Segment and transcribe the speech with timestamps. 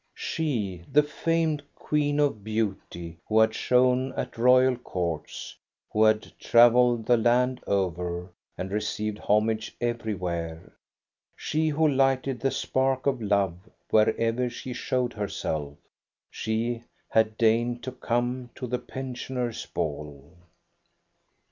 [0.17, 4.43] She, the famed queen of beauty, who had shone 86 THE STORY OF GOSTA BE
[4.43, 5.55] RUNG at royal courts,
[5.91, 10.73] who had travelled the land over and received homage everywhere,
[11.35, 15.77] she who lighted the spark of love wherever she showed herself,—
[16.31, 20.33] she had deigned to come to the pensioners' ball.